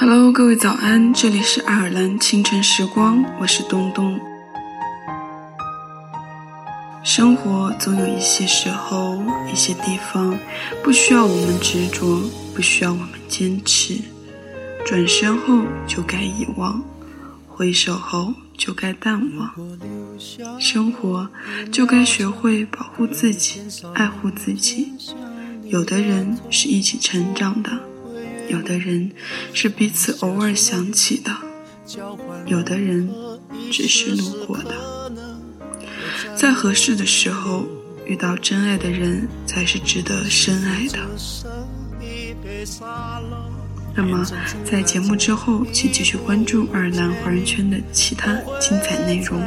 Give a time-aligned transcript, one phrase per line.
[0.00, 4.16] Hello，各位早安，这里是爱尔兰清晨时光，我是东东。
[7.02, 9.20] 生活总有一些时候、
[9.52, 10.38] 一些地方，
[10.84, 12.22] 不需要我们执着，
[12.54, 13.96] 不需要我们坚持，
[14.86, 16.80] 转身后就该遗忘，
[17.48, 19.52] 回首后就该淡忘。
[20.60, 21.28] 生活
[21.72, 23.62] 就该学会保护自己，
[23.94, 24.92] 爱护自己。
[25.64, 27.72] 有的人是一起成长的。
[28.48, 29.10] 有的人
[29.52, 31.30] 是彼此偶尔想起的，
[32.46, 33.08] 有的人
[33.70, 35.12] 只是路过的。
[36.34, 37.66] 在合适的时候
[38.06, 40.98] 遇到真爱的人，才是值得深爱的。
[43.94, 44.24] 那么，
[44.64, 49.40] 在节目之后，请继续关注爱尔兰华人圈的其他精彩内容。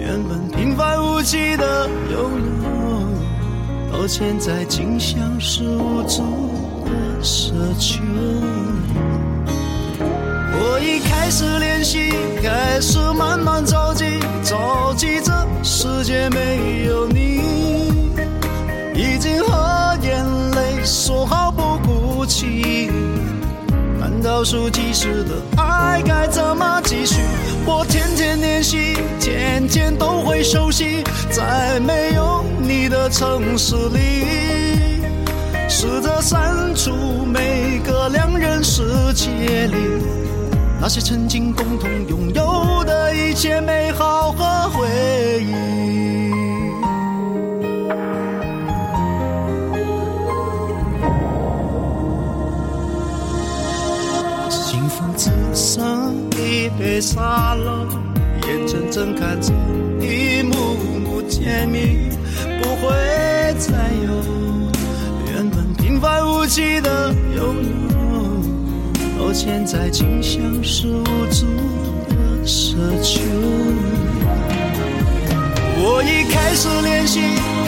[0.00, 2.32] 原本平凡无奇的拥
[3.90, 6.51] 有，到现在竟像是无助。
[7.22, 8.02] 奢求，
[10.54, 17.40] 我已开始练习，开始慢慢着急，着急这世界没有你，
[18.94, 22.90] 已经和眼泪说好不哭泣。
[24.00, 27.20] 难道数计时的爱该怎么继续？
[27.64, 34.81] 我天天练习，天天都会熟悉，在没有你的城市里。
[36.22, 36.92] 删除
[37.26, 39.74] 每个两人世界里
[40.80, 44.86] 那些曾经共同拥有的一切美好和回
[45.42, 45.52] 忆。
[54.48, 57.88] 幸福只剩一杯沙漏，
[58.46, 59.52] 眼睁睁看着
[60.00, 60.54] 一幕
[61.04, 62.10] 幕甜蜜
[62.62, 63.11] 不会
[66.52, 67.56] 记得拥
[67.94, 71.46] 有，到现在竟像是无助
[72.10, 73.22] 的奢求。
[75.78, 77.20] 我已开始练习，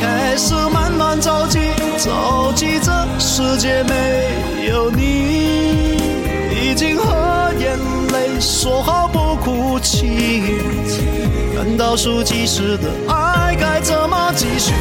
[0.00, 1.60] 开始慢慢着急，
[1.98, 5.94] 着急这世界没有你，
[6.50, 7.78] 已经和眼
[8.12, 10.42] 泪说好不哭泣。
[11.54, 14.72] 看倒数计时的爱该怎么继续？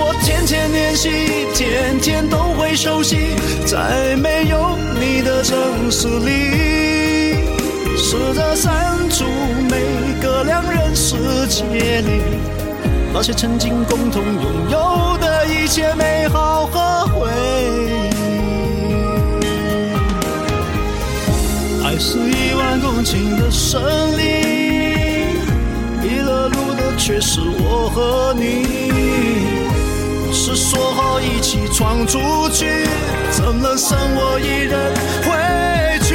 [0.00, 1.10] 我天天练习，
[1.52, 3.16] 天天都会熟悉，
[3.66, 7.42] 在没有你的城市里，
[7.96, 9.24] 试着删除
[9.68, 11.16] 每个两人世
[11.48, 12.22] 界里
[13.12, 17.28] 那些曾经共同拥有的一切美好和回
[17.74, 17.98] 忆。
[21.84, 23.82] 爱是一万公顷的森
[24.16, 25.34] 林，
[26.00, 28.77] 迷了路的却是我和你。
[30.78, 32.86] 说好一起闯出去，
[33.32, 34.94] 怎能剩我一人
[35.26, 35.34] 回
[36.06, 36.14] 去？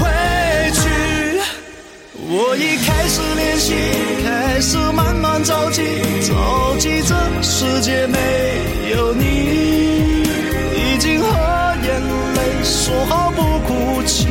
[0.00, 0.02] 回
[0.72, 0.80] 去。
[2.26, 3.74] 我已开始练习，
[4.24, 5.82] 开始慢慢着急，
[6.22, 8.18] 着急这世界没
[8.96, 10.22] 有你，
[10.74, 11.28] 已经和
[11.84, 12.00] 眼
[12.36, 14.24] 泪说好不哭泣。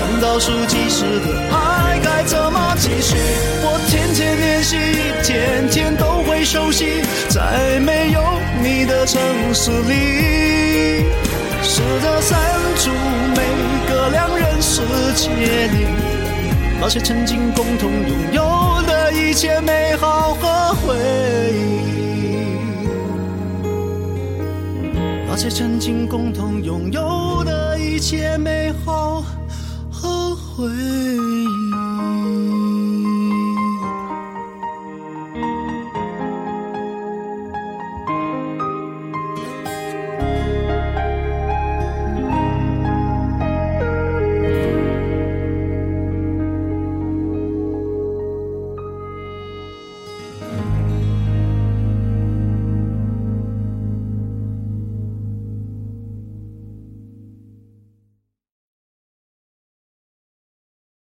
[0.00, 3.16] 看倒数计时的爱该怎么继续？
[3.62, 4.78] 我天天练习，
[5.22, 6.40] 天天都会。
[6.42, 8.20] 熟悉，在没有
[8.60, 9.22] 你的城
[9.54, 11.04] 市里，
[11.62, 12.36] 试着删
[12.76, 12.90] 除
[13.36, 13.40] 每
[13.88, 14.82] 个两人世
[15.14, 15.28] 界
[15.68, 15.86] 里
[16.80, 20.96] 那些曾经共同拥有的一切美好和回
[21.54, 22.58] 忆，
[25.28, 29.24] 那些曾经共同拥有的一切美好
[29.88, 31.59] 和回忆。